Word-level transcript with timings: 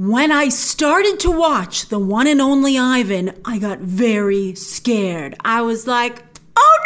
When 0.00 0.32
I 0.32 0.48
started 0.48 1.20
to 1.20 1.30
watch 1.30 1.90
the 1.90 1.98
one 1.98 2.26
and 2.26 2.40
only 2.40 2.78
Ivan, 2.78 3.38
I 3.44 3.58
got 3.58 3.80
very 3.80 4.54
scared. 4.54 5.34
I 5.44 5.60
was 5.60 5.86
like, 5.86 6.24
oh 6.56 6.78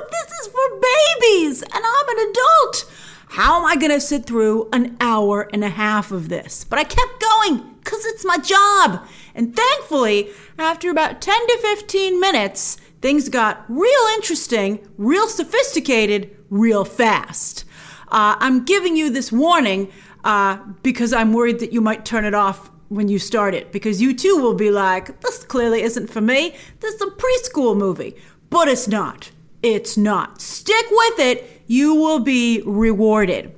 no, 0.00 0.06
this 0.10 0.32
is 0.40 0.46
for 0.46 0.80
babies, 0.80 1.60
and 1.60 1.84
I'm 1.84 2.08
an 2.08 2.30
adult. 2.30 2.90
How 3.28 3.58
am 3.58 3.66
I 3.66 3.76
going 3.76 3.92
to 3.92 4.00
sit 4.00 4.24
through 4.24 4.70
an 4.72 4.96
hour 5.02 5.50
and 5.52 5.64
a 5.64 5.68
half 5.68 6.10
of 6.10 6.30
this? 6.30 6.64
But 6.64 6.78
I 6.78 6.84
kept 6.84 7.20
going 7.20 7.74
because 7.84 8.06
it's 8.06 8.24
my 8.24 8.38
job. 8.38 9.06
And 9.34 9.54
thankfully, 9.54 10.30
after 10.58 10.88
about 10.88 11.20
10 11.20 11.34
to 11.34 11.58
15 11.60 12.18
minutes, 12.18 12.76
things 13.02 13.28
got 13.28 13.66
real 13.68 14.14
interesting, 14.14 14.78
real 14.96 15.28
sophisticated, 15.28 16.34
real 16.48 16.86
fast. 16.86 17.66
Uh, 18.08 18.36
I'm 18.38 18.64
giving 18.64 18.96
you 18.96 19.10
this 19.10 19.30
warning 19.30 19.92
uh, 20.26 20.58
because 20.82 21.12
I'm 21.12 21.32
worried 21.32 21.60
that 21.60 21.72
you 21.72 21.80
might 21.80 22.04
turn 22.04 22.24
it 22.24 22.34
off 22.34 22.70
when 22.88 23.08
you 23.08 23.18
start 23.18 23.54
it 23.54 23.70
because 23.70 24.02
you 24.02 24.12
too 24.12 24.36
will 24.38 24.54
be 24.54 24.70
like, 24.70 25.20
this 25.20 25.44
clearly 25.44 25.82
isn't 25.82 26.08
for 26.08 26.20
me. 26.20 26.54
This 26.80 26.96
is 26.96 27.02
a 27.02 27.06
preschool 27.06 27.76
movie. 27.76 28.16
But 28.50 28.66
it's 28.66 28.88
not. 28.88 29.30
It's 29.62 29.96
not. 29.96 30.40
Stick 30.40 30.86
with 30.90 31.18
it. 31.20 31.62
You 31.68 31.94
will 31.94 32.18
be 32.18 32.60
rewarded. 32.66 33.54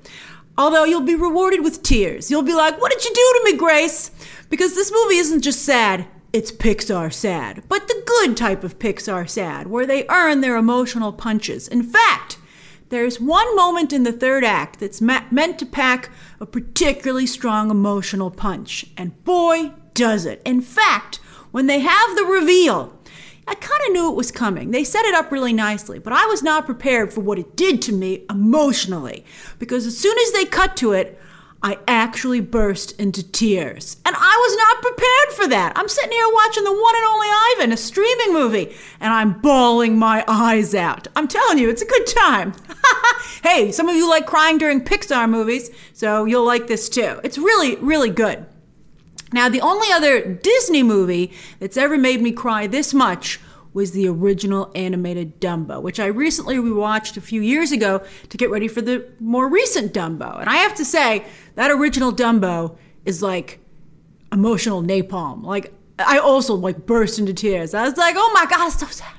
Although 0.58 0.84
you'll 0.84 1.00
be 1.00 1.14
rewarded 1.14 1.62
with 1.62 1.82
tears. 1.82 2.30
You'll 2.30 2.42
be 2.42 2.54
like, 2.54 2.78
what 2.80 2.92
did 2.92 3.04
you 3.04 3.14
do 3.14 3.38
to 3.38 3.42
me, 3.44 3.56
Grace? 3.58 4.10
Because 4.50 4.74
this 4.74 4.92
movie 4.92 5.16
isn't 5.16 5.42
just 5.42 5.62
sad, 5.62 6.06
it's 6.32 6.50
Pixar 6.52 7.12
sad. 7.12 7.62
But 7.68 7.88
the 7.88 8.02
good 8.06 8.36
type 8.36 8.64
of 8.64 8.78
Pixar 8.78 9.28
sad, 9.28 9.68
where 9.68 9.86
they 9.86 10.06
earn 10.08 10.40
their 10.40 10.56
emotional 10.56 11.12
punches. 11.12 11.68
In 11.68 11.82
fact, 11.82 12.37
there's 12.90 13.20
one 13.20 13.54
moment 13.54 13.92
in 13.92 14.04
the 14.04 14.12
third 14.12 14.44
act 14.44 14.80
that's 14.80 15.00
ma- 15.00 15.24
meant 15.30 15.58
to 15.58 15.66
pack 15.66 16.10
a 16.40 16.46
particularly 16.46 17.26
strong 17.26 17.70
emotional 17.70 18.30
punch. 18.30 18.86
And 18.96 19.22
boy, 19.24 19.72
does 19.94 20.24
it. 20.24 20.40
In 20.44 20.60
fact, 20.60 21.16
when 21.50 21.66
they 21.66 21.80
have 21.80 22.16
the 22.16 22.24
reveal, 22.24 22.98
I 23.46 23.54
kind 23.54 23.80
of 23.86 23.92
knew 23.92 24.10
it 24.10 24.16
was 24.16 24.30
coming. 24.30 24.70
They 24.70 24.84
set 24.84 25.04
it 25.04 25.14
up 25.14 25.32
really 25.32 25.52
nicely, 25.52 25.98
but 25.98 26.12
I 26.12 26.26
was 26.26 26.42
not 26.42 26.66
prepared 26.66 27.12
for 27.12 27.20
what 27.20 27.38
it 27.38 27.56
did 27.56 27.82
to 27.82 27.92
me 27.92 28.24
emotionally. 28.30 29.24
Because 29.58 29.86
as 29.86 29.96
soon 29.96 30.16
as 30.18 30.32
they 30.32 30.44
cut 30.44 30.76
to 30.78 30.92
it, 30.92 31.18
I 31.62 31.78
actually 31.88 32.40
burst 32.40 32.92
into 33.00 33.22
tears. 33.22 33.96
And 34.04 34.14
I 34.16 34.18
was 34.20 34.56
not 34.56 34.82
prepared 34.82 35.36
for 35.36 35.48
that. 35.48 35.72
I'm 35.76 35.88
sitting 35.88 36.12
here 36.12 36.28
watching 36.32 36.64
the 36.64 36.72
one 36.72 36.94
and 36.94 37.04
only 37.06 37.28
Ivan, 37.56 37.72
a 37.72 37.76
streaming 37.76 38.32
movie, 38.32 38.76
and 39.00 39.12
I'm 39.12 39.40
bawling 39.40 39.98
my 39.98 40.24
eyes 40.28 40.74
out. 40.74 41.08
I'm 41.16 41.26
telling 41.26 41.58
you, 41.58 41.68
it's 41.68 41.82
a 41.82 41.86
good 41.86 42.06
time. 42.06 42.52
hey, 43.42 43.72
some 43.72 43.88
of 43.88 43.96
you 43.96 44.08
like 44.08 44.26
crying 44.26 44.58
during 44.58 44.80
Pixar 44.80 45.28
movies, 45.28 45.70
so 45.92 46.24
you'll 46.24 46.46
like 46.46 46.66
this 46.66 46.88
too. 46.88 47.20
It's 47.24 47.38
really, 47.38 47.76
really 47.76 48.10
good. 48.10 48.46
Now, 49.32 49.48
the 49.48 49.60
only 49.60 49.88
other 49.92 50.22
Disney 50.22 50.82
movie 50.82 51.32
that's 51.60 51.76
ever 51.76 51.98
made 51.98 52.22
me 52.22 52.32
cry 52.32 52.66
this 52.66 52.94
much 52.94 53.40
was 53.74 53.92
the 53.92 54.08
original 54.08 54.72
animated 54.74 55.40
Dumbo, 55.40 55.82
which 55.82 56.00
I 56.00 56.06
recently 56.06 56.56
rewatched 56.56 57.16
a 57.16 57.20
few 57.20 57.42
years 57.42 57.70
ago 57.70 58.02
to 58.30 58.36
get 58.36 58.50
ready 58.50 58.66
for 58.66 58.80
the 58.80 59.06
more 59.20 59.48
recent 59.48 59.92
Dumbo. 59.92 60.40
And 60.40 60.48
I 60.48 60.56
have 60.56 60.74
to 60.76 60.84
say, 60.84 61.26
that 61.54 61.70
original 61.70 62.12
Dumbo 62.12 62.76
is 63.04 63.22
like 63.22 63.60
emotional 64.32 64.82
napalm. 64.82 65.42
Like, 65.42 65.74
I 65.98 66.18
also 66.18 66.54
like 66.54 66.86
burst 66.86 67.18
into 67.18 67.34
tears. 67.34 67.74
I 67.74 67.84
was 67.84 67.96
like, 67.96 68.14
oh 68.16 68.30
my 68.32 68.46
God, 68.46 68.68
it's 68.68 68.80
so 68.80 68.86
sad. 68.86 69.17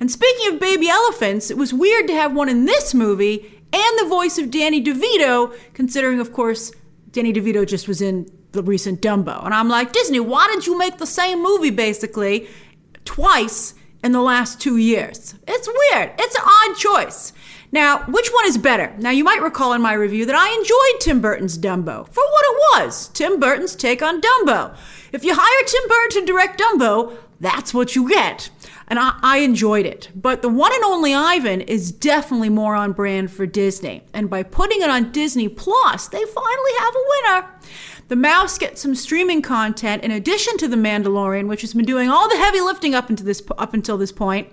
And 0.00 0.10
speaking 0.10 0.52
of 0.52 0.60
baby 0.60 0.88
elephants, 0.88 1.50
it 1.50 1.56
was 1.56 1.72
weird 1.72 2.06
to 2.08 2.14
have 2.14 2.34
one 2.34 2.48
in 2.48 2.64
this 2.64 2.94
movie 2.94 3.62
and 3.72 3.98
the 3.98 4.06
voice 4.08 4.38
of 4.38 4.50
Danny 4.50 4.82
DeVito, 4.82 5.56
considering, 5.74 6.20
of 6.20 6.32
course, 6.32 6.72
Danny 7.10 7.32
DeVito 7.32 7.66
just 7.66 7.88
was 7.88 8.00
in 8.00 8.30
the 8.52 8.62
recent 8.62 9.02
Dumbo. 9.02 9.44
And 9.44 9.52
I'm 9.52 9.68
like, 9.68 9.92
Disney, 9.92 10.20
why 10.20 10.48
did 10.52 10.66
you 10.66 10.78
make 10.78 10.98
the 10.98 11.06
same 11.06 11.42
movie 11.42 11.70
basically 11.70 12.48
twice 13.04 13.74
in 14.06 14.12
the 14.12 14.22
last 14.22 14.60
two 14.60 14.76
years. 14.76 15.34
It's 15.48 15.68
weird. 15.68 16.12
It's 16.18 16.36
an 16.36 16.42
odd 16.44 16.76
choice. 16.76 17.32
Now, 17.72 18.04
which 18.06 18.28
one 18.28 18.46
is 18.46 18.56
better? 18.56 18.94
Now, 18.98 19.10
you 19.10 19.24
might 19.24 19.42
recall 19.42 19.72
in 19.72 19.82
my 19.82 19.94
review 19.94 20.24
that 20.26 20.36
I 20.36 20.48
enjoyed 20.54 21.00
Tim 21.00 21.20
Burton's 21.20 21.58
Dumbo 21.58 22.06
for 22.08 22.22
what 22.22 22.44
it 22.44 22.56
was 22.84 23.08
Tim 23.08 23.40
Burton's 23.40 23.74
take 23.74 24.02
on 24.02 24.20
Dumbo. 24.20 24.76
If 25.12 25.24
you 25.24 25.34
hire 25.34 25.66
Tim 25.66 25.88
Burton 25.88 26.20
to 26.20 26.32
direct 26.32 26.60
Dumbo, 26.60 27.16
that's 27.40 27.74
what 27.74 27.94
you 27.94 28.08
get. 28.08 28.50
And 28.88 28.98
I, 28.98 29.18
I, 29.22 29.38
enjoyed 29.38 29.84
it. 29.84 30.10
But 30.14 30.42
the 30.42 30.48
one 30.48 30.72
and 30.72 30.84
only 30.84 31.14
Ivan 31.14 31.60
is 31.60 31.92
definitely 31.92 32.48
more 32.48 32.74
on 32.74 32.92
brand 32.92 33.30
for 33.30 33.46
Disney. 33.46 34.02
And 34.12 34.30
by 34.30 34.42
putting 34.42 34.80
it 34.80 34.88
on 34.88 35.12
Disney 35.12 35.48
Plus, 35.48 36.08
they 36.08 36.24
finally 36.24 36.70
have 36.78 36.94
a 36.94 37.04
winner. 37.08 37.48
The 38.08 38.16
Mouse 38.16 38.56
gets 38.56 38.80
some 38.80 38.94
streaming 38.94 39.42
content 39.42 40.04
in 40.04 40.12
addition 40.12 40.56
to 40.58 40.68
The 40.68 40.76
Mandalorian, 40.76 41.48
which 41.48 41.62
has 41.62 41.74
been 41.74 41.84
doing 41.84 42.08
all 42.08 42.28
the 42.28 42.36
heavy 42.36 42.60
lifting 42.60 42.94
up 42.94 43.10
into 43.10 43.24
this 43.24 43.42
up 43.58 43.74
until 43.74 43.98
this 43.98 44.12
point. 44.12 44.48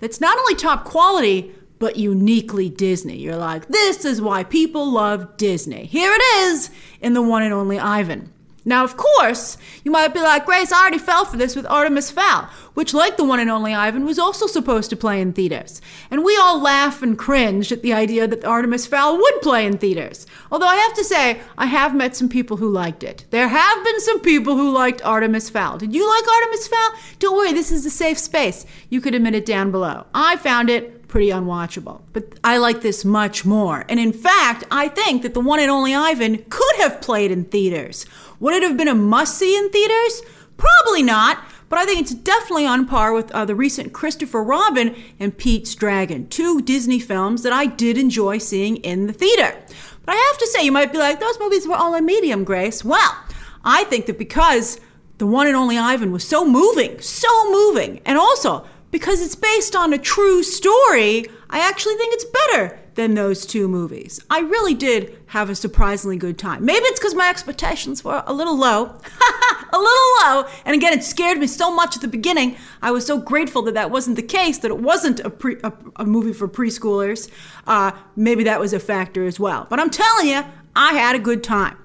That's 0.00 0.20
not 0.20 0.38
only 0.38 0.54
top 0.54 0.84
quality, 0.84 1.54
but 1.78 1.96
uniquely 1.96 2.70
Disney. 2.70 3.18
You're 3.18 3.36
like, 3.36 3.68
this 3.68 4.06
is 4.06 4.22
why 4.22 4.42
people 4.44 4.90
love 4.90 5.36
Disney. 5.36 5.84
Here 5.84 6.12
it 6.14 6.22
is 6.46 6.70
in 7.02 7.12
the 7.12 7.20
one 7.20 7.42
and 7.42 7.52
only 7.52 7.78
Ivan. 7.78 8.32
Now, 8.64 8.82
of 8.82 8.96
course, 8.96 9.58
you 9.84 9.90
might 9.90 10.14
be 10.14 10.20
like, 10.20 10.46
Grace, 10.46 10.72
I 10.72 10.80
already 10.80 10.98
fell 10.98 11.24
for 11.24 11.36
this 11.36 11.54
with 11.54 11.66
Artemis 11.66 12.10
Fowl, 12.10 12.48
which, 12.72 12.94
like 12.94 13.16
the 13.16 13.24
one 13.24 13.38
and 13.38 13.50
only 13.50 13.74
Ivan, 13.74 14.06
was 14.06 14.18
also 14.18 14.46
supposed 14.46 14.88
to 14.90 14.96
play 14.96 15.20
in 15.20 15.32
theaters. 15.32 15.82
And 16.10 16.24
we 16.24 16.36
all 16.36 16.60
laugh 16.60 17.02
and 17.02 17.18
cringe 17.18 17.72
at 17.72 17.82
the 17.82 17.92
idea 17.92 18.26
that 18.26 18.44
Artemis 18.44 18.86
Fowl 18.86 19.18
would 19.18 19.42
play 19.42 19.66
in 19.66 19.76
theaters. 19.76 20.26
Although 20.50 20.66
I 20.66 20.76
have 20.76 20.94
to 20.94 21.04
say, 21.04 21.40
I 21.58 21.66
have 21.66 21.94
met 21.94 22.16
some 22.16 22.28
people 22.28 22.56
who 22.56 22.70
liked 22.70 23.02
it. 23.02 23.26
There 23.30 23.48
have 23.48 23.84
been 23.84 24.00
some 24.00 24.20
people 24.20 24.56
who 24.56 24.70
liked 24.70 25.04
Artemis 25.04 25.50
Fowl. 25.50 25.76
Did 25.76 25.94
you 25.94 26.08
like 26.08 26.26
Artemis 26.26 26.68
Fowl? 26.68 26.90
Don't 27.18 27.36
worry, 27.36 27.52
this 27.52 27.70
is 27.70 27.84
a 27.84 27.90
safe 27.90 28.18
space. 28.18 28.64
You 28.88 29.00
could 29.00 29.14
admit 29.14 29.34
it 29.34 29.44
down 29.46 29.70
below. 29.70 30.06
I 30.14 30.36
found 30.36 30.70
it 30.70 30.93
pretty 31.14 31.30
unwatchable. 31.30 32.02
But 32.12 32.24
I 32.42 32.56
like 32.56 32.80
this 32.80 33.04
much 33.04 33.44
more. 33.44 33.84
And 33.88 34.00
in 34.00 34.12
fact, 34.12 34.64
I 34.68 34.88
think 34.88 35.22
that 35.22 35.32
the 35.32 35.38
one 35.38 35.60
and 35.60 35.70
only 35.70 35.94
Ivan 35.94 36.44
could 36.50 36.74
have 36.78 37.00
played 37.00 37.30
in 37.30 37.44
theaters. 37.44 38.04
Would 38.40 38.52
it 38.52 38.64
have 38.64 38.76
been 38.76 38.88
a 38.88 38.96
must 38.96 39.38
see 39.38 39.56
in 39.56 39.70
theaters? 39.70 40.22
Probably 40.56 41.04
not. 41.04 41.38
But 41.68 41.78
I 41.78 41.84
think 41.84 42.00
it's 42.00 42.14
definitely 42.14 42.66
on 42.66 42.88
par 42.88 43.12
with 43.12 43.30
uh, 43.30 43.44
the 43.44 43.54
recent 43.54 43.92
Christopher 43.92 44.42
Robin 44.42 44.96
and 45.20 45.38
Pete's 45.38 45.76
Dragon, 45.76 46.26
two 46.26 46.60
Disney 46.60 46.98
films 46.98 47.44
that 47.44 47.52
I 47.52 47.66
did 47.66 47.96
enjoy 47.96 48.38
seeing 48.38 48.78
in 48.78 49.06
the 49.06 49.12
theater. 49.12 49.56
But 50.04 50.16
I 50.16 50.30
have 50.32 50.38
to 50.38 50.48
say, 50.48 50.64
you 50.64 50.72
might 50.72 50.90
be 50.90 50.98
like, 50.98 51.20
those 51.20 51.38
movies 51.38 51.68
were 51.68 51.76
all 51.76 51.94
in 51.94 52.04
medium, 52.04 52.42
Grace. 52.42 52.84
Well, 52.84 53.16
I 53.64 53.84
think 53.84 54.06
that 54.06 54.18
because 54.18 54.80
the 55.18 55.28
one 55.28 55.46
and 55.46 55.54
only 55.54 55.78
Ivan 55.78 56.10
was 56.10 56.26
so 56.26 56.44
moving, 56.44 57.00
so 57.00 57.28
moving, 57.52 58.00
and 58.04 58.18
also 58.18 58.66
because 58.94 59.20
it's 59.20 59.34
based 59.34 59.74
on 59.74 59.92
a 59.92 59.98
true 59.98 60.40
story, 60.44 61.26
I 61.50 61.58
actually 61.58 61.96
think 61.96 62.14
it's 62.14 62.26
better 62.26 62.78
than 62.94 63.14
those 63.14 63.44
two 63.44 63.66
movies. 63.66 64.20
I 64.30 64.38
really 64.38 64.72
did 64.72 65.18
have 65.26 65.50
a 65.50 65.56
surprisingly 65.56 66.16
good 66.16 66.38
time. 66.38 66.64
Maybe 66.64 66.84
it's 66.84 67.00
because 67.00 67.12
my 67.12 67.28
expectations 67.28 68.04
were 68.04 68.22
a 68.24 68.32
little 68.32 68.56
low. 68.56 68.84
a 69.72 69.78
little 69.78 70.10
low. 70.22 70.44
And 70.64 70.76
again, 70.76 70.92
it 70.92 71.02
scared 71.02 71.38
me 71.38 71.48
so 71.48 71.74
much 71.74 71.96
at 71.96 72.02
the 72.02 72.08
beginning. 72.08 72.56
I 72.82 72.92
was 72.92 73.04
so 73.04 73.18
grateful 73.18 73.62
that 73.62 73.74
that 73.74 73.90
wasn't 73.90 74.14
the 74.14 74.22
case, 74.22 74.58
that 74.58 74.70
it 74.70 74.78
wasn't 74.78 75.18
a, 75.18 75.30
pre- 75.30 75.58
a, 75.64 75.72
a 75.96 76.04
movie 76.04 76.32
for 76.32 76.46
preschoolers. 76.46 77.28
Uh, 77.66 77.90
maybe 78.14 78.44
that 78.44 78.60
was 78.60 78.72
a 78.72 78.78
factor 78.78 79.26
as 79.26 79.40
well. 79.40 79.66
But 79.68 79.80
I'm 79.80 79.90
telling 79.90 80.28
you, 80.28 80.44
I 80.76 80.94
had 80.94 81.14
a 81.14 81.20
good 81.20 81.44
time. 81.44 81.78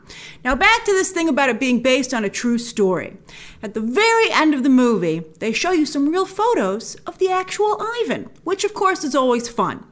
Now, 0.44 0.56
back 0.56 0.86
to 0.86 0.92
this 0.92 1.12
thing 1.12 1.30
about 1.30 1.50
it 1.50 1.60
being 1.60 1.82
based 1.82 2.14
on 2.14 2.24
a 2.24 2.30
true 2.30 2.58
story. 2.58 3.18
At 3.62 3.74
the 3.74 3.82
very 3.82 4.32
end 4.32 4.54
of 4.54 4.64
the 4.64 4.70
movie, 4.70 5.24
they 5.40 5.54
show 5.54 5.72
you 5.72 5.86
some 5.86 6.10
real 6.10 6.26
photos 6.26 6.96
of 7.06 7.18
the 7.20 7.30
actual 7.30 7.78
Ivan, 8.04 8.30
which 8.44 8.64
of 8.64 8.74
course 8.74 9.04
is 9.04 9.16
always 9.16 9.48
fun. 9.50 9.86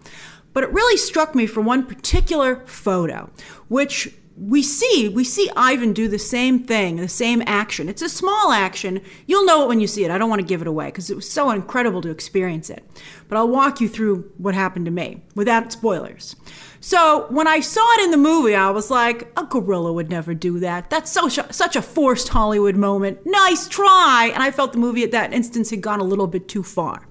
But 0.54 0.64
it 0.64 0.74
really 0.74 0.98
struck 0.98 1.36
me 1.36 1.46
for 1.46 1.62
one 1.62 1.86
particular 1.86 2.66
photo, 2.66 3.30
which 3.68 4.16
we 4.40 4.62
see 4.62 5.10
we 5.10 5.24
see 5.24 5.50
Ivan 5.56 5.94
do 5.94 6.08
the 6.08 6.20
same 6.20 6.64
thing, 6.64 6.98
the 6.98 7.08
same 7.08 7.42
action. 7.48 7.90
It's 7.90 8.04
a 8.04 8.10
small 8.10 8.52
action. 8.52 9.02
You'll 9.26 9.46
know 9.46 9.64
it 9.64 9.68
when 9.68 9.80
you 9.80 9.88
see 9.88 10.06
it. 10.06 10.12
I 10.12 10.18
don't 10.18 10.30
want 10.30 10.42
to 10.42 10.48
give 10.48 10.62
it 10.62 10.68
away 10.68 10.88
because 10.88 11.10
it 11.10 11.16
was 11.16 11.30
so 11.30 11.50
incredible 11.50 12.02
to 12.02 12.12
experience 12.12 12.70
it. 12.70 12.86
But 13.28 13.38
I'll 13.38 13.48
walk 13.48 13.82
you 13.82 13.90
through 13.90 14.32
what 14.38 14.54
happened 14.54 14.86
to 14.86 14.92
me 14.92 15.24
without 15.34 15.72
spoilers. 15.72 16.36
So 16.80 17.26
when 17.30 17.48
I 17.48 17.60
saw 17.62 17.86
it 17.96 18.04
in 18.04 18.12
the 18.12 18.18
movie, 18.18 18.54
I 18.54 18.70
was 18.70 18.92
like, 18.92 19.32
a 19.36 19.44
gorilla 19.44 19.92
would 19.92 20.10
never 20.10 20.36
do 20.36 20.60
that. 20.60 20.92
That's 20.92 21.12
so 21.12 21.28
such 21.28 21.76
a 21.76 21.82
forced 21.82 22.28
Hollywood 22.30 22.76
moment. 22.76 23.20
Nice 23.26 23.68
try. 23.68 24.30
And 24.34 24.44
I 24.44 24.52
felt 24.52 24.74
the 24.74 24.80
movie 24.80 25.04
at 25.04 25.12
that 25.12 25.34
instance 25.34 25.72
had 25.72 25.82
gone 25.82 26.00
a 26.00 26.06
little 26.06 26.28
bit 26.28 26.48
too 26.48 26.64
far. 26.64 27.08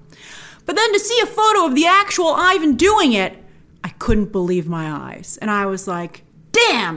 But 0.65 0.77
then 0.77 0.93
to 0.93 0.99
see 0.99 1.19
a 1.21 1.25
photo 1.25 1.65
of 1.65 1.75
the 1.75 1.85
actual 1.85 2.27
Ivan 2.27 2.75
doing 2.75 3.13
it, 3.13 3.37
I 3.83 3.89
couldn't 3.89 4.31
believe 4.31 4.67
my 4.67 4.91
eyes. 4.91 5.37
And 5.41 5.51
I 5.51 5.65
was 5.65 5.87
like, 5.87 6.23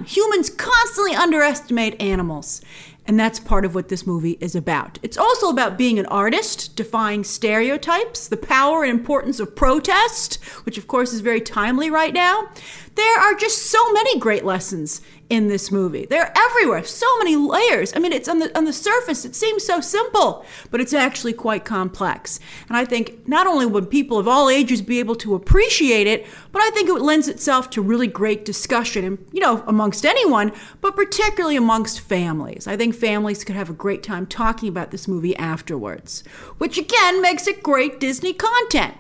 humans 0.05 0.51
constantly 0.51 1.15
underestimate 1.15 2.01
animals. 2.01 2.61
And 3.07 3.19
that's 3.19 3.41
part 3.41 3.65
of 3.65 3.75
what 3.75 3.89
this 3.89 4.07
movie 4.07 4.37
is 4.41 4.55
about. 4.55 4.99
It's 5.03 5.17
also 5.17 5.49
about 5.49 5.77
being 5.77 5.99
an 5.99 6.07
artist, 6.07 6.77
defying 6.77 7.25
stereotypes, 7.25 8.29
the 8.29 8.37
power 8.37 8.85
and 8.85 8.91
importance 8.99 9.41
of 9.41 9.57
protest, 9.57 10.37
which 10.65 10.79
of 10.79 10.87
course 10.87 11.13
is 11.13 11.21
very 11.21 11.41
timely 11.41 11.91
right 11.91 12.15
now. 12.15 12.51
There 13.01 13.19
are 13.19 13.35
just 13.35 13.71
so 13.71 13.93
many 13.95 14.19
great 14.19 14.45
lessons 14.45 15.01
in 15.31 15.49
this 15.49 15.71
movie. 15.71 16.05
They're 16.05 16.37
everywhere. 16.37 16.85
So 16.85 17.07
many 17.17 17.35
layers. 17.35 17.95
I 17.97 17.99
mean, 17.99 18.13
it's 18.13 18.29
on 18.29 18.41
the 18.41 18.55
on 18.59 18.67
the 18.67 18.75
surface 18.75 19.25
it 19.25 19.35
seems 19.35 19.65
so 19.65 19.81
simple, 19.81 20.45
but 20.71 20.83
it's 20.83 20.93
actually 20.93 21.33
quite 21.33 21.65
complex. 21.65 22.41
And 22.69 22.77
I 22.77 22.85
think 22.85 23.27
not 23.27 23.47
only 23.47 23.65
would 23.65 23.89
people 23.89 24.19
of 24.19 24.29
all 24.29 24.51
ages 24.51 24.83
be 24.83 24.99
able 24.99 25.17
to 25.17 25.35
appreciate 25.35 26.07
it, 26.07 26.27
but 26.53 26.61
I 26.61 26.69
think 26.75 26.91
it 26.91 27.01
lends 27.01 27.27
itself 27.27 27.71
to 27.71 27.81
really 27.81 28.07
great 28.07 28.45
discussion 28.45 29.03
and 29.03 29.19
you 29.33 29.41
know, 29.41 29.65
amongst 29.67 30.05
anyone, 30.05 30.53
but 30.83 30.95
particularly 30.95 31.57
amongst 31.57 32.01
families. 32.01 32.67
I 32.67 32.77
think 32.77 32.95
families 32.95 33.45
could 33.45 33.57
have 33.57 33.71
a 33.71 33.73
great 33.85 34.03
time 34.03 34.27
talking 34.27 34.69
about 34.69 34.91
this 34.91 35.09
movie 35.09 35.37
afterwards, 35.37 36.23
which 36.59 36.77
again 36.77 37.23
makes 37.23 37.47
it 37.47 37.63
great 37.63 37.99
Disney 37.99 38.35
content. 38.35 38.95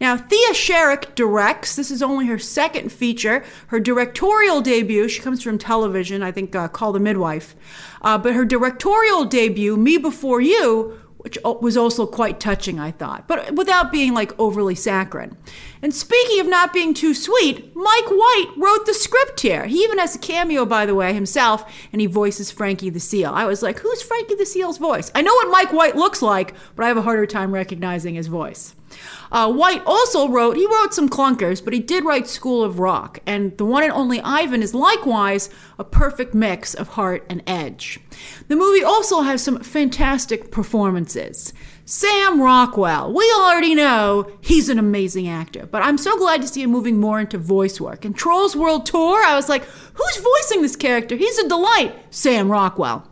Now, 0.00 0.16
Thea 0.16 0.52
Sharrock 0.52 1.14
directs. 1.14 1.76
This 1.76 1.90
is 1.90 2.02
only 2.02 2.26
her 2.26 2.38
second 2.38 2.90
feature. 2.92 3.44
Her 3.68 3.80
directorial 3.80 4.60
debut, 4.60 5.08
she 5.08 5.22
comes 5.22 5.42
from 5.42 5.58
television, 5.58 6.22
I 6.22 6.32
think, 6.32 6.54
uh, 6.54 6.68
Call 6.68 6.92
the 6.92 7.00
Midwife. 7.00 7.54
Uh, 8.02 8.18
but 8.18 8.34
her 8.34 8.44
directorial 8.44 9.24
debut, 9.24 9.76
Me 9.76 9.96
Before 9.98 10.40
You, 10.40 10.98
which 11.22 11.38
was 11.44 11.76
also 11.76 12.04
quite 12.04 12.40
touching, 12.40 12.80
I 12.80 12.90
thought, 12.90 13.28
but 13.28 13.54
without 13.54 13.92
being 13.92 14.12
like 14.12 14.36
overly 14.40 14.74
saccharine. 14.74 15.36
And 15.80 15.94
speaking 15.94 16.40
of 16.40 16.48
not 16.48 16.72
being 16.72 16.94
too 16.94 17.14
sweet, 17.14 17.76
Mike 17.76 18.08
White 18.08 18.52
wrote 18.56 18.86
the 18.86 18.94
script 18.94 19.40
here. 19.40 19.66
He 19.66 19.84
even 19.84 19.98
has 19.98 20.16
a 20.16 20.18
cameo, 20.18 20.66
by 20.66 20.84
the 20.84 20.96
way, 20.96 21.14
himself, 21.14 21.64
and 21.92 22.00
he 22.00 22.08
voices 22.08 22.50
Frankie 22.50 22.90
the 22.90 22.98
Seal. 22.98 23.32
I 23.32 23.44
was 23.44 23.62
like, 23.62 23.78
who's 23.78 24.02
Frankie 24.02 24.34
the 24.34 24.46
Seal's 24.46 24.78
voice? 24.78 25.12
I 25.14 25.22
know 25.22 25.32
what 25.32 25.52
Mike 25.52 25.72
White 25.72 25.94
looks 25.94 26.22
like, 26.22 26.54
but 26.74 26.84
I 26.84 26.88
have 26.88 26.96
a 26.96 27.02
harder 27.02 27.26
time 27.26 27.52
recognizing 27.52 28.16
his 28.16 28.26
voice. 28.26 28.74
Uh, 29.30 29.50
White 29.50 29.82
also 29.86 30.28
wrote, 30.28 30.56
he 30.56 30.66
wrote 30.66 30.92
some 30.92 31.08
clunkers, 31.08 31.64
but 31.64 31.72
he 31.72 31.80
did 31.80 32.04
write 32.04 32.26
School 32.26 32.62
of 32.62 32.78
Rock, 32.78 33.20
and 33.26 33.56
the 33.56 33.64
one 33.64 33.82
and 33.82 33.92
only 33.92 34.20
Ivan 34.20 34.62
is 34.62 34.74
likewise 34.74 35.48
a 35.78 35.84
perfect 35.84 36.34
mix 36.34 36.74
of 36.74 36.88
heart 36.88 37.24
and 37.30 37.42
edge. 37.46 37.98
The 38.48 38.56
movie 38.56 38.84
also 38.84 39.22
has 39.22 39.42
some 39.42 39.62
fantastic 39.62 40.50
performances. 40.50 41.52
Sam 41.84 42.40
Rockwell, 42.40 43.12
we 43.12 43.24
already 43.38 43.74
know 43.74 44.30
he's 44.40 44.68
an 44.68 44.78
amazing 44.78 45.28
actor, 45.28 45.66
but 45.66 45.82
I'm 45.82 45.98
so 45.98 46.16
glad 46.16 46.40
to 46.42 46.48
see 46.48 46.62
him 46.62 46.70
moving 46.70 47.00
more 47.00 47.20
into 47.20 47.38
voice 47.38 47.80
work. 47.80 48.04
In 48.04 48.12
Trolls 48.12 48.54
World 48.54 48.86
Tour, 48.86 49.24
I 49.24 49.34
was 49.34 49.48
like, 49.48 49.64
who's 49.64 50.16
voicing 50.18 50.62
this 50.62 50.76
character? 50.76 51.16
He's 51.16 51.38
a 51.38 51.48
delight. 51.48 51.94
Sam 52.10 52.50
Rockwell. 52.50 53.08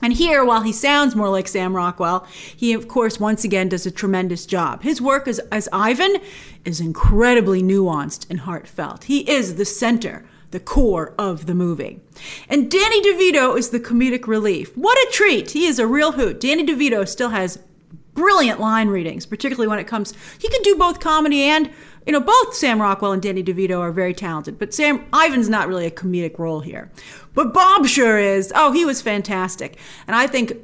And 0.00 0.12
here, 0.12 0.44
while 0.44 0.62
he 0.62 0.72
sounds 0.72 1.16
more 1.16 1.28
like 1.28 1.48
Sam 1.48 1.74
Rockwell, 1.74 2.26
he, 2.56 2.72
of 2.72 2.86
course, 2.86 3.18
once 3.18 3.42
again 3.42 3.68
does 3.68 3.84
a 3.84 3.90
tremendous 3.90 4.46
job. 4.46 4.82
His 4.82 5.02
work 5.02 5.26
as, 5.26 5.40
as 5.50 5.68
Ivan 5.72 6.18
is 6.64 6.80
incredibly 6.80 7.62
nuanced 7.62 8.26
and 8.30 8.40
heartfelt. 8.40 9.04
He 9.04 9.28
is 9.28 9.56
the 9.56 9.64
center, 9.64 10.24
the 10.52 10.60
core 10.60 11.14
of 11.18 11.46
the 11.46 11.54
movie. 11.54 12.00
And 12.48 12.70
Danny 12.70 13.02
DeVito 13.02 13.58
is 13.58 13.70
the 13.70 13.80
comedic 13.80 14.26
relief. 14.26 14.76
What 14.76 14.98
a 14.98 15.10
treat! 15.10 15.50
He 15.50 15.66
is 15.66 15.78
a 15.78 15.86
real 15.86 16.12
hoot. 16.12 16.40
Danny 16.40 16.64
DeVito 16.64 17.06
still 17.06 17.30
has 17.30 17.58
brilliant 18.18 18.60
line 18.60 18.88
readings, 18.88 19.26
particularly 19.26 19.68
when 19.68 19.78
it 19.78 19.86
comes, 19.86 20.12
he 20.38 20.48
can 20.48 20.62
do 20.62 20.74
both 20.74 21.00
comedy 21.00 21.42
and 21.42 21.70
you 22.06 22.12
know, 22.12 22.20
both 22.20 22.54
Sam 22.54 22.80
Rockwell 22.80 23.12
and 23.12 23.20
Danny 23.20 23.44
DeVito 23.44 23.80
are 23.80 23.92
very 23.92 24.14
talented, 24.14 24.58
but 24.58 24.72
Sam 24.72 25.04
Ivan's 25.12 25.50
not 25.50 25.68
really 25.68 25.84
a 25.84 25.90
comedic 25.90 26.38
role 26.38 26.60
here. 26.60 26.90
But 27.34 27.52
Bob 27.52 27.86
sure 27.86 28.18
is. 28.18 28.50
Oh, 28.56 28.72
he 28.72 28.86
was 28.86 29.02
fantastic. 29.02 29.76
And 30.06 30.16
I 30.16 30.26
think 30.26 30.54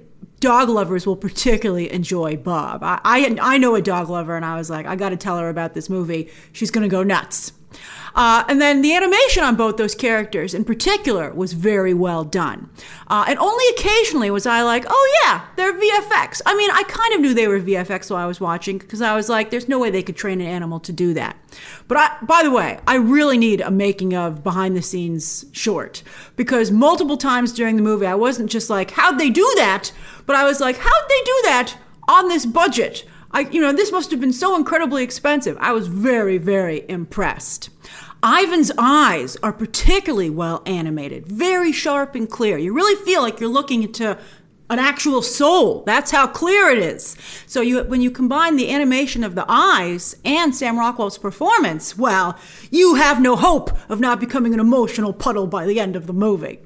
dog 0.41 0.71
lovers 0.71 1.07
will 1.07 1.17
particularly 1.17 1.93
enjoy 1.93 2.39
Bob. 2.39 2.83
I, 2.83 2.99
I, 3.05 3.37
I 3.43 3.59
know 3.59 3.75
a 3.75 3.83
dog 3.83 4.09
lover, 4.09 4.37
and 4.37 4.45
I 4.45 4.57
was 4.57 4.71
like, 4.71 4.87
I 4.87 4.97
got 4.97 5.11
to 5.11 5.19
tell 5.19 5.39
her 5.39 5.51
about 5.51 5.75
this 5.75 5.91
movie. 5.91 6.31
She's 6.53 6.71
to 6.71 6.89
go 6.89 7.03
nuts. 7.03 7.53
Uh, 8.15 8.45
and 8.49 8.61
then 8.61 8.83
the 8.83 8.95
animation 8.95 9.43
on 9.43 9.57
both 9.57 9.77
those 9.77 9.95
characters 9.95 10.55
in 10.55 10.65
particular 10.65 11.33
was 11.35 11.53
very 11.53 11.93
well 11.93 12.23
done. 12.23 12.71
Uh, 13.09 13.25
and 13.27 13.39
only 13.39 13.65
occasionally 13.77 14.31
was 14.31 14.47
I 14.47 14.63
like, 14.63 14.85
oh 14.89 15.23
yeah, 15.25 15.45
they're 15.57 15.73
VFX. 15.73 16.41
I 16.47 16.57
mean, 16.57 16.71
I 16.71 16.85
kind 16.85 17.15
of 17.15 17.21
knew 17.21 17.35
they 17.35 17.49
were 17.49 17.61
VFX 17.61 18.11
while 18.11 18.23
I 18.23 18.27
was 18.27 18.41
watching 18.41 18.79
because 18.79 19.03
I 19.03 19.17
was 19.17 19.29
like, 19.29 19.51
there's 19.51 19.69
no 19.69 19.79
way 19.79 19.91
they 19.91 20.03
could 20.03 20.17
train 20.17 20.41
an 20.41 20.47
animal 20.47 20.79
to 20.81 20.93
do 20.93 21.13
that. 21.15 21.37
But 21.89 21.99
I, 21.99 22.17
by 22.23 22.43
the 22.43 22.51
way, 22.51 22.79
I 22.87 22.97
really 22.97 23.39
need 23.39 23.61
a 23.61 23.71
making 23.71 24.15
of 24.15 24.45
behind 24.45 24.77
the 24.77 24.83
scenes 24.83 25.45
short 25.53 26.03
because 26.37 26.71
multiple 26.71 27.17
times 27.17 27.53
during 27.53 27.77
the 27.77 27.83
movie, 27.83 28.07
I 28.07 28.15
wasn't 28.15 28.51
just 28.51 28.71
like, 28.71 28.93
how'd 28.93 29.19
they 29.19 29.31
do 29.31 29.51
that? 29.57 29.93
But 30.27 30.37
I 30.37 30.45
was 30.45 30.61
like, 30.61 30.77
how'd 30.77 31.09
they 31.09 31.21
do 31.25 31.41
that 31.45 31.77
on 32.09 32.29
this 32.29 32.47
budget? 32.47 33.05
I, 33.35 33.41
you 33.41 33.61
know, 33.61 33.73
this 33.73 33.91
must 33.91 34.13
have 34.13 34.21
been 34.21 34.33
so 34.33 34.57
incredibly 34.57 35.03
expensive. 35.03 35.57
I 35.61 35.73
was 35.73 35.89
very, 35.89 36.39
very 36.39 36.85
impressed. 36.89 37.69
Ivan's 38.23 38.71
eyes 38.79 39.37
are 39.43 39.53
particularly 39.53 40.31
well 40.31 40.63
animated, 40.65 41.27
very 41.27 41.73
sharp 41.73 42.15
and 42.15 42.31
clear. 42.31 42.57
You 42.57 42.73
really 42.73 42.95
feel 43.05 43.23
like 43.23 43.41
you're 43.41 43.51
looking 43.51 43.83
into 43.83 44.17
an 44.71 44.79
actual 44.79 45.21
soul. 45.21 45.83
That's 45.85 46.13
how 46.13 46.29
clear 46.29 46.71
it 46.71 46.79
is. 46.79 47.17
So 47.47 47.61
you, 47.61 47.83
when 47.83 48.01
you 48.01 48.11
combine 48.11 48.57
the 48.57 48.71
animation 48.71 49.25
of 49.25 49.35
the 49.35 49.45
eyes 49.49 50.17
and 50.25 50.55
Sam 50.55 50.79
Rockwell's 50.79 51.19
performance, 51.19 51.99
well, 51.99 52.39
you 52.71 52.95
have 52.95 53.21
no 53.21 53.37
hope 53.37 53.73
of 53.91 54.01
not 54.01 54.21
becoming 54.21 54.55
an 54.55 54.61
emotional 54.61 55.13
puddle 55.13 55.49
by 55.49 55.67
the 55.67 55.81
end 55.81 55.97
of 55.97 56.07
the 56.07 56.15
movie. 56.15 56.61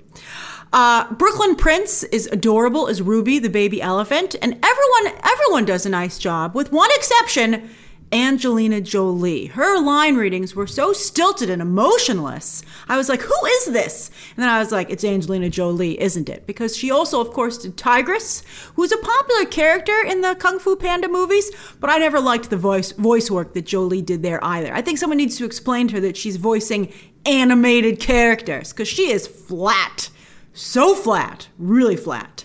Uh, 0.72 1.12
Brooklyn 1.14 1.56
Prince 1.56 2.02
is 2.04 2.26
adorable 2.26 2.88
as 2.88 3.00
Ruby, 3.00 3.38
the 3.38 3.48
baby 3.48 3.80
elephant, 3.80 4.36
and 4.42 4.52
everyone 4.54 5.20
everyone 5.24 5.64
does 5.64 5.86
a 5.86 5.90
nice 5.90 6.18
job, 6.18 6.54
with 6.54 6.72
one 6.72 6.90
exception. 6.92 7.70
Angelina 8.10 8.80
Jolie. 8.80 9.46
Her 9.48 9.78
line 9.78 10.16
readings 10.16 10.54
were 10.54 10.66
so 10.66 10.94
stilted 10.94 11.50
and 11.50 11.60
emotionless. 11.60 12.62
I 12.88 12.96
was 12.96 13.10
like, 13.10 13.20
who 13.20 13.46
is 13.46 13.66
this? 13.66 14.10
And 14.34 14.42
then 14.42 14.48
I 14.48 14.60
was 14.60 14.72
like, 14.72 14.88
it's 14.88 15.04
Angelina 15.04 15.50
Jolie, 15.50 16.00
isn't 16.00 16.30
it? 16.30 16.46
Because 16.46 16.74
she 16.74 16.90
also, 16.90 17.20
of 17.20 17.32
course, 17.32 17.58
did 17.58 17.76
Tigress, 17.76 18.44
who's 18.76 18.92
a 18.92 18.96
popular 18.96 19.44
character 19.44 20.02
in 20.06 20.22
the 20.22 20.34
Kung 20.36 20.58
Fu 20.58 20.74
Panda 20.74 21.06
movies, 21.06 21.50
but 21.80 21.90
I 21.90 21.98
never 21.98 22.18
liked 22.18 22.48
the 22.48 22.56
voice 22.56 22.92
voice 22.92 23.30
work 23.30 23.52
that 23.52 23.66
Jolie 23.66 24.00
did 24.00 24.22
there 24.22 24.42
either. 24.42 24.72
I 24.72 24.80
think 24.80 24.96
someone 24.96 25.18
needs 25.18 25.36
to 25.36 25.44
explain 25.44 25.88
to 25.88 25.96
her 25.96 26.00
that 26.00 26.16
she's 26.16 26.36
voicing 26.36 26.90
animated 27.26 28.00
characters, 28.00 28.72
because 28.72 28.88
she 28.88 29.10
is 29.10 29.26
flat 29.26 30.08
so 30.58 30.94
flat, 30.94 31.48
really 31.58 31.96
flat. 31.96 32.44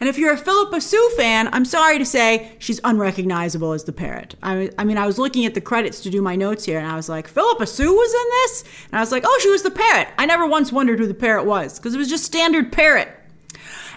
And 0.00 0.08
if 0.08 0.18
you're 0.18 0.32
a 0.32 0.38
Phillipa 0.38 0.80
Soo 0.80 1.10
fan, 1.16 1.48
I'm 1.52 1.64
sorry 1.64 1.98
to 1.98 2.04
say 2.04 2.56
she's 2.58 2.80
unrecognizable 2.84 3.72
as 3.72 3.84
the 3.84 3.92
parrot. 3.92 4.34
I, 4.42 4.70
I, 4.78 4.84
mean, 4.84 4.98
I 4.98 5.06
was 5.06 5.18
looking 5.18 5.46
at 5.46 5.54
the 5.54 5.60
credits 5.60 6.00
to 6.00 6.10
do 6.10 6.20
my 6.20 6.36
notes 6.36 6.64
here, 6.64 6.78
and 6.78 6.86
I 6.86 6.96
was 6.96 7.08
like, 7.08 7.28
Phillipa 7.28 7.66
Soo 7.66 7.92
was 7.92 8.12
in 8.12 8.30
this? 8.30 8.64
And 8.90 8.98
I 8.98 9.00
was 9.00 9.12
like, 9.12 9.22
oh, 9.24 9.40
she 9.42 9.50
was 9.50 9.62
the 9.62 9.70
parrot. 9.70 10.08
I 10.18 10.26
never 10.26 10.46
once 10.46 10.72
wondered 10.72 10.98
who 10.98 11.06
the 11.06 11.14
parrot 11.14 11.46
was, 11.46 11.78
because 11.78 11.94
it 11.94 11.98
was 11.98 12.08
just 12.08 12.24
standard 12.24 12.72
parrot. 12.72 13.08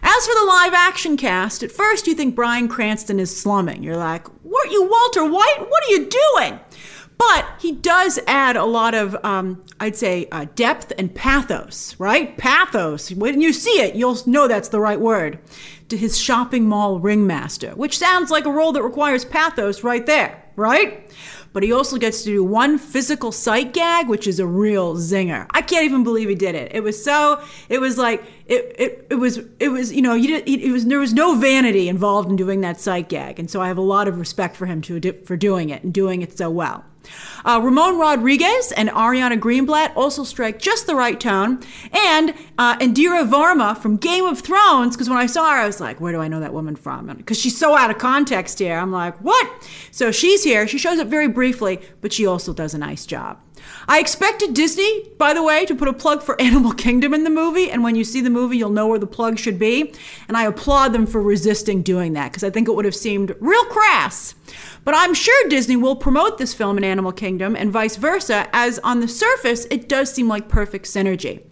As 0.08 0.28
for 0.28 0.36
the 0.36 0.46
live 0.46 0.74
action 0.74 1.18
cast, 1.18 1.64
at 1.64 1.72
first 1.72 2.06
you 2.06 2.14
think 2.14 2.36
Bryan 2.36 2.68
Cranston 2.68 3.20
is 3.20 3.36
slumming. 3.36 3.82
You're 3.82 3.98
like, 3.98 4.28
what, 4.44 4.72
you 4.72 4.88
Walter 4.88 5.26
White? 5.26 5.66
What 5.68 5.84
are 5.84 5.92
you 5.92 6.08
doing? 6.08 6.60
But 7.18 7.46
he 7.60 7.72
does 7.72 8.20
add 8.28 8.56
a 8.56 8.66
lot 8.66 8.94
of, 8.94 9.16
um, 9.24 9.64
I'd 9.80 9.96
say, 9.96 10.28
uh, 10.32 10.46
depth 10.56 10.92
and 10.98 11.14
pathos, 11.14 11.96
right? 12.00 12.38
Pathos. 12.38 13.12
When 13.12 13.42
you 13.42 13.54
see 13.54 13.82
it, 13.82 13.96
you'll 13.96 14.18
know 14.26 14.48
that's 14.48 14.70
the 14.70 14.82
right 14.82 15.00
word. 15.00 15.40
To 15.90 15.98
his 15.98 16.18
shopping 16.18 16.68
mall 16.68 17.00
ringmaster, 17.00 17.72
which 17.72 17.98
sounds 17.98 18.32
like 18.32 18.46
a 18.46 18.52
role 18.52 18.72
that 18.74 18.82
requires 18.84 19.24
pathos 19.24 19.84
right 19.84 20.06
there, 20.06 20.44
right? 20.56 21.10
But 21.54 21.64
he 21.64 21.72
also 21.72 21.98
gets 21.98 22.24
to 22.24 22.32
do 22.32 22.44
one 22.44 22.78
physical 22.78 23.32
sight 23.32 23.72
gag, 23.72 24.10
which 24.10 24.28
is 24.28 24.40
a 24.40 24.48
real 24.48 24.96
zinger. 24.96 25.46
I 25.52 25.62
can't 25.62 25.86
even 25.86 26.04
believe 26.04 26.28
he 26.28 26.36
did 26.36 26.54
it. 26.54 26.72
It 26.74 26.82
was 26.82 27.02
so, 27.02 27.42
it 27.70 27.80
was 27.80 27.98
like, 27.98 28.24
it, 28.48 28.76
it, 28.78 29.08
it 29.10 29.16
was, 29.16 29.40
it 29.60 29.70
was, 29.70 29.92
you 29.92 30.02
know, 30.02 30.20
did, 30.20 30.48
it 30.48 30.72
was, 30.72 30.86
there 30.86 31.00
was 31.00 31.14
no 31.14 31.36
vanity 31.36 31.90
involved 31.90 32.30
in 32.30 32.36
doing 32.36 32.62
that 32.62 32.80
sight 32.80 33.10
gag. 33.10 33.40
And 33.40 33.50
so 33.50 33.62
I 33.62 33.68
have 33.68 33.78
a 33.78 33.82
lot 33.82 34.08
of 34.08 34.20
respect 34.20 34.56
for 34.56 34.66
him 34.66 34.82
to, 34.84 35.14
for 35.24 35.36
doing 35.36 35.70
it 35.70 35.84
and 35.84 35.94
doing 35.94 36.22
it 36.22 36.38
so 36.38 36.50
well. 36.50 36.86
Uh, 37.44 37.60
Ramon 37.64 38.00
Rodriguez 38.00 38.72
and 38.72 38.90
Ariana 38.90 39.40
Greenblatt 39.40 39.96
also 39.96 40.24
strike 40.24 40.60
just 40.60 40.88
the 40.88 40.96
right 40.96 41.20
tone. 41.20 41.60
And 41.92 42.34
uh, 42.58 42.78
Indira 42.78 43.30
Varma 43.30 43.78
from 43.78 43.98
Game 43.98 44.26
of 44.26 44.40
Thrones, 44.40 44.96
because 44.96 45.10
when 45.10 45.20
I 45.20 45.28
saw 45.28 45.52
her, 45.52 45.58
I 45.58 45.66
was 45.66 45.80
like, 45.80 46.02
where 46.02 46.12
do 46.12 46.20
I 46.20 46.28
know 46.28 46.40
that 46.40 46.54
woman 46.54 46.76
from? 46.76 47.08
Because 47.08 47.40
she's 47.40 47.58
so 47.58 47.76
out 47.76 47.92
of 47.92 47.98
context 47.98 48.60
here. 48.60 48.78
I'm 48.78 48.92
like, 48.92 49.18
what? 49.22 49.70
So 49.92 50.12
she's 50.12 50.44
here. 50.44 50.68
She 50.68 50.78
shows 50.78 51.00
up 51.00 51.08
very 51.08 51.28
briefly, 51.28 51.80
but 52.02 52.12
she 52.12 52.26
also 52.26 52.54
does 52.54 52.74
a 52.74 52.80
nice 52.80 53.06
job. 53.06 53.40
I 53.88 54.00
expected 54.00 54.54
Disney, 54.54 55.10
by 55.18 55.34
the 55.34 55.44
way, 55.44 55.66
to 55.66 55.76
put 55.76 55.88
a 55.88 55.94
plug 55.94 56.24
for 56.24 56.40
Animal 56.42 56.74
Kingdom 56.74 57.14
in 57.14 57.24
the 57.24 57.30
movie, 57.30 57.70
and 57.70 57.84
when 57.84 57.96
you 57.96 58.04
see 58.04 58.22
the 58.22 58.30
movie, 58.30 58.58
you'll 58.58 58.70
know 58.70 58.88
where 58.88 59.00
the 59.00 59.08
plug 59.08 59.38
should 59.40 59.60
be. 59.60 59.94
And 60.28 60.36
I 60.36 60.44
applaud 60.44 60.94
them 60.94 61.06
for 61.06 61.22
resisting 61.22 61.82
doing 61.82 62.14
that 62.14 62.32
because 62.32 62.44
I 62.44 62.50
think 62.50 62.68
it 62.68 62.74
would 62.74 62.86
have 62.86 62.96
seemed 62.96 63.36
real 63.40 63.66
crass. 63.66 64.36
But 64.84 64.96
I'm 64.96 65.14
sure 65.14 65.50
Disney 65.50 65.76
will 65.76 65.96
promote 65.96 66.38
this 66.38 66.54
film 66.54 66.78
in 66.78 66.84
Animal 66.84 67.12
Kingdom 67.12 67.56
and 67.56 67.72
vice 67.72 67.96
versa, 67.96 68.48
as 68.54 68.80
on 68.80 69.00
the 69.00 69.08
surface, 69.08 69.66
it 69.72 69.90
does 69.90 70.12
seem 70.12 70.28
like 70.28 70.48
perfect 70.48 70.86
synergy. 70.86 71.44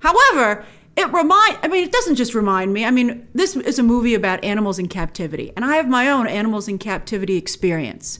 However, 0.00 0.64
it 0.96 1.10
remind 1.12 1.58
I 1.62 1.68
mean 1.68 1.84
it 1.84 1.92
doesn't 1.92 2.16
just 2.16 2.34
remind 2.34 2.72
me. 2.72 2.84
I 2.84 2.90
mean, 2.90 3.26
this 3.34 3.56
is 3.56 3.78
a 3.78 3.82
movie 3.82 4.14
about 4.14 4.44
animals 4.44 4.78
in 4.78 4.88
captivity, 4.88 5.52
and 5.56 5.64
I 5.64 5.76
have 5.76 5.88
my 5.88 6.08
own 6.08 6.26
animals 6.26 6.68
in 6.68 6.78
captivity 6.78 7.36
experience. 7.36 8.18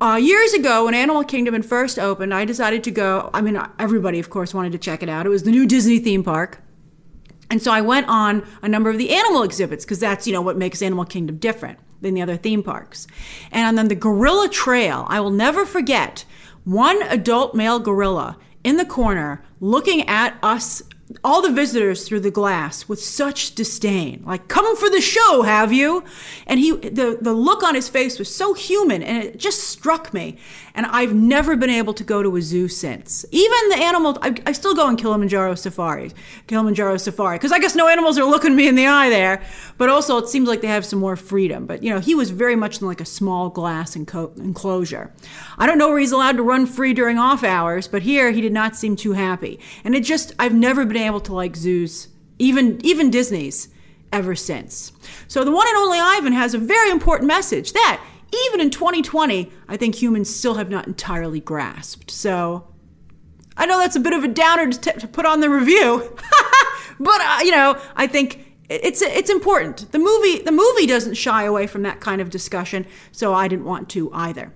Uh, 0.00 0.16
years 0.16 0.52
ago, 0.52 0.84
when 0.86 0.94
Animal 0.94 1.24
Kingdom 1.24 1.54
had 1.54 1.64
first 1.64 1.98
opened, 1.98 2.34
I 2.34 2.44
decided 2.44 2.82
to 2.84 2.90
go. 2.90 3.30
I 3.32 3.40
mean, 3.40 3.60
everybody, 3.78 4.18
of 4.18 4.28
course, 4.28 4.52
wanted 4.52 4.72
to 4.72 4.78
check 4.78 5.02
it 5.02 5.08
out. 5.08 5.24
It 5.24 5.30
was 5.30 5.44
the 5.44 5.50
new 5.50 5.66
Disney 5.66 5.98
theme 5.98 6.24
park. 6.24 6.60
And 7.50 7.62
so 7.62 7.70
I 7.70 7.80
went 7.80 8.08
on 8.08 8.46
a 8.62 8.68
number 8.68 8.90
of 8.90 8.98
the 8.98 9.14
animal 9.14 9.42
exhibits 9.42 9.84
because 9.84 10.00
that's, 10.00 10.26
you 10.26 10.32
know, 10.32 10.42
what 10.42 10.56
makes 10.56 10.82
Animal 10.82 11.04
Kingdom 11.04 11.36
different 11.36 11.78
than 12.00 12.14
the 12.14 12.22
other 12.22 12.36
theme 12.36 12.62
parks. 12.62 13.06
And 13.52 13.78
on 13.78 13.88
the 13.88 13.94
gorilla 13.94 14.48
trail, 14.48 15.06
I 15.08 15.20
will 15.20 15.30
never 15.30 15.64
forget 15.64 16.24
one 16.64 17.02
adult 17.02 17.54
male 17.54 17.78
gorilla 17.78 18.38
in 18.64 18.78
the 18.78 18.86
corner 18.86 19.44
looking 19.60 20.08
at 20.08 20.36
us 20.42 20.82
all 21.22 21.42
the 21.42 21.50
visitors 21.50 22.06
through 22.06 22.20
the 22.20 22.30
glass 22.30 22.88
with 22.88 23.02
such 23.02 23.54
disdain. 23.54 24.22
Like 24.26 24.48
come 24.48 24.76
for 24.76 24.88
the 24.88 25.00
show 25.00 25.42
have 25.42 25.72
you? 25.72 26.02
And 26.46 26.58
he 26.58 26.72
the, 26.72 27.18
the 27.20 27.32
look 27.32 27.62
on 27.62 27.74
his 27.74 27.88
face 27.88 28.18
was 28.18 28.34
so 28.34 28.54
human 28.54 29.02
and 29.02 29.22
it 29.22 29.38
just 29.38 29.64
struck 29.64 30.14
me. 30.14 30.38
And 30.74 30.86
i've 30.86 31.14
never 31.14 31.56
been 31.56 31.70
able 31.70 31.92
to 31.94 32.04
go 32.04 32.22
to 32.22 32.36
a 32.36 32.42
zoo 32.42 32.68
since. 32.68 33.24
Even 33.30 33.68
the 33.68 33.76
animal 33.76 34.18
i, 34.22 34.34
I 34.46 34.52
still 34.52 34.74
go 34.74 34.86
on 34.86 34.96
kilimanjaro 34.96 35.54
safari 35.56 36.12
kilimanjaro 36.46 36.96
safari 36.96 37.36
because 37.36 37.52
i 37.52 37.58
guess 37.58 37.74
no 37.74 37.86
animals 37.86 38.18
are 38.18 38.24
looking 38.24 38.56
me 38.56 38.66
in 38.66 38.74
the 38.74 38.86
eye 38.86 39.10
there. 39.10 39.42
But 39.76 39.90
also 39.90 40.16
it 40.18 40.28
seems 40.28 40.48
like 40.48 40.62
they 40.62 40.68
have 40.68 40.86
some 40.86 41.00
more 41.00 41.16
freedom. 41.16 41.66
But 41.66 41.82
you 41.82 41.90
know 41.90 42.00
he 42.00 42.14
was 42.14 42.30
very 42.30 42.56
much 42.56 42.80
in 42.80 42.86
like 42.86 43.02
a 43.02 43.06
small 43.06 43.50
glass 43.50 43.94
enclosure. 43.94 45.12
I 45.58 45.66
don't 45.66 45.78
know 45.78 45.88
where 45.88 45.98
he's 45.98 46.12
allowed 46.12 46.38
to 46.38 46.42
run 46.42 46.66
free 46.66 46.94
during 46.94 47.18
off 47.18 47.44
hours 47.44 47.88
but 47.88 48.02
here 48.02 48.30
he 48.30 48.40
did 48.40 48.52
not 48.52 48.74
seem 48.74 48.96
too 48.96 49.12
happy. 49.12 49.60
And 49.84 49.94
it 49.94 50.00
just 50.00 50.32
i've 50.38 50.54
never 50.54 50.86
been 50.86 50.93
able 50.96 51.20
to 51.20 51.34
like 51.34 51.56
zoos, 51.56 52.08
even 52.38 52.84
even 52.84 53.10
Disney's, 53.10 53.68
ever 54.12 54.34
since. 54.34 54.92
So 55.28 55.44
the 55.44 55.50
one 55.50 55.66
and 55.66 55.76
only 55.76 55.98
Ivan 55.98 56.32
has 56.32 56.54
a 56.54 56.58
very 56.58 56.90
important 56.90 57.28
message 57.28 57.72
that 57.72 58.02
even 58.46 58.60
in 58.60 58.70
2020, 58.70 59.52
I 59.68 59.76
think 59.76 59.94
humans 59.94 60.34
still 60.34 60.54
have 60.54 60.70
not 60.70 60.86
entirely 60.86 61.40
grasped. 61.40 62.10
So 62.10 62.66
I 63.56 63.66
know 63.66 63.78
that's 63.78 63.96
a 63.96 64.00
bit 64.00 64.12
of 64.12 64.24
a 64.24 64.28
downer 64.28 64.70
to, 64.70 64.80
t- 64.80 65.00
to 65.00 65.06
put 65.06 65.26
on 65.26 65.40
the 65.40 65.50
review, 65.50 66.16
but 67.00 67.20
uh, 67.20 67.38
you 67.42 67.50
know, 67.50 67.80
I 67.94 68.06
think 68.06 68.53
it's 68.68 69.02
it's 69.02 69.30
important. 69.30 69.90
The 69.92 69.98
movie 69.98 70.38
the 70.42 70.52
movie 70.52 70.86
doesn't 70.86 71.14
shy 71.14 71.44
away 71.44 71.66
from 71.66 71.82
that 71.82 72.00
kind 72.00 72.20
of 72.20 72.30
discussion, 72.30 72.86
so 73.12 73.34
I 73.34 73.48
didn't 73.48 73.64
want 73.64 73.88
to 73.90 74.12
either. 74.12 74.52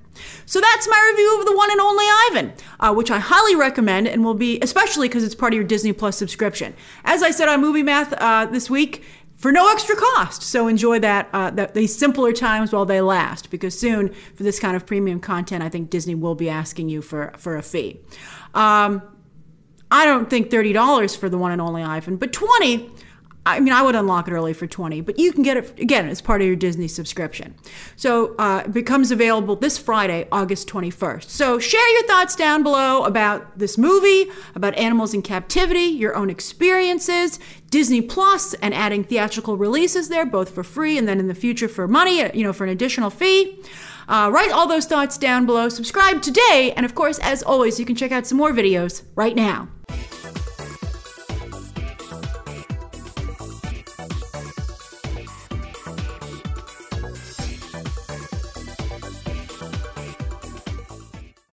So 0.46 0.60
that's 0.60 0.88
my 0.88 1.10
review 1.12 1.38
of 1.38 1.46
the 1.46 1.56
one 1.56 1.70
and 1.70 1.80
only 1.80 2.04
Ivan, 2.30 2.52
uh, 2.80 2.92
which 2.94 3.10
I 3.10 3.18
highly 3.18 3.54
recommend 3.54 4.08
and 4.08 4.24
will 4.24 4.34
be 4.34 4.58
especially 4.62 5.08
because 5.08 5.24
it's 5.24 5.34
part 5.34 5.52
of 5.52 5.56
your 5.56 5.64
Disney 5.64 5.92
Plus 5.92 6.16
subscription. 6.16 6.74
As 7.04 7.22
I 7.22 7.30
said 7.30 7.48
on 7.48 7.60
Movie 7.60 7.82
Math 7.82 8.12
uh, 8.14 8.46
this 8.46 8.68
week, 8.68 9.04
for 9.38 9.52
no 9.52 9.70
extra 9.70 9.94
cost. 9.94 10.42
So 10.42 10.66
enjoy 10.66 10.98
that, 10.98 11.28
uh, 11.32 11.50
that 11.52 11.74
these 11.74 11.96
simpler 11.96 12.32
times 12.32 12.72
while 12.72 12.84
they 12.84 13.00
last, 13.00 13.50
because 13.50 13.78
soon 13.78 14.12
for 14.34 14.42
this 14.42 14.58
kind 14.58 14.76
of 14.76 14.84
premium 14.84 15.20
content, 15.20 15.62
I 15.62 15.68
think 15.68 15.90
Disney 15.90 16.16
will 16.16 16.34
be 16.34 16.50
asking 16.50 16.88
you 16.88 17.00
for 17.00 17.32
for 17.38 17.56
a 17.56 17.62
fee. 17.62 18.00
Um, 18.54 19.02
I 19.90 20.04
don't 20.04 20.28
think 20.28 20.50
thirty 20.50 20.72
dollars 20.72 21.14
for 21.14 21.28
the 21.28 21.38
one 21.38 21.52
and 21.52 21.60
only 21.60 21.82
Ivan, 21.82 22.16
but 22.16 22.32
twenty 22.32 22.90
I 23.48 23.60
mean, 23.60 23.72
I 23.72 23.80
would 23.80 23.94
unlock 23.94 24.28
it 24.28 24.32
early 24.32 24.52
for 24.52 24.66
20, 24.66 25.00
but 25.00 25.18
you 25.18 25.32
can 25.32 25.42
get 25.42 25.56
it 25.56 25.78
again 25.80 26.06
as 26.08 26.20
part 26.20 26.42
of 26.42 26.46
your 26.46 26.56
Disney 26.56 26.86
subscription. 26.86 27.54
So 27.96 28.36
uh, 28.36 28.64
it 28.66 28.72
becomes 28.74 29.10
available 29.10 29.56
this 29.56 29.78
Friday, 29.78 30.28
August 30.30 30.68
21st. 30.68 31.24
So 31.24 31.58
share 31.58 31.92
your 31.94 32.02
thoughts 32.06 32.36
down 32.36 32.62
below 32.62 33.04
about 33.04 33.58
this 33.58 33.78
movie, 33.78 34.30
about 34.54 34.74
animals 34.76 35.14
in 35.14 35.22
captivity, 35.22 35.80
your 35.80 36.14
own 36.14 36.28
experiences, 36.28 37.40
Disney 37.70 38.02
Plus, 38.02 38.52
and 38.54 38.74
adding 38.74 39.02
theatrical 39.02 39.56
releases 39.56 40.10
there, 40.10 40.26
both 40.26 40.50
for 40.50 40.62
free 40.62 40.98
and 40.98 41.08
then 41.08 41.18
in 41.18 41.28
the 41.28 41.34
future 41.34 41.68
for 41.68 41.88
money, 41.88 42.18
you 42.36 42.44
know, 42.44 42.52
for 42.52 42.64
an 42.64 42.70
additional 42.70 43.08
fee. 43.08 43.62
Uh, 44.08 44.30
write 44.30 44.50
all 44.52 44.68
those 44.68 44.84
thoughts 44.84 45.16
down 45.16 45.46
below. 45.46 45.70
Subscribe 45.70 46.20
today, 46.20 46.74
and 46.76 46.84
of 46.84 46.94
course, 46.94 47.18
as 47.20 47.42
always, 47.42 47.80
you 47.80 47.86
can 47.86 47.96
check 47.96 48.12
out 48.12 48.26
some 48.26 48.36
more 48.36 48.52
videos 48.52 49.02
right 49.14 49.34
now. 49.36 49.68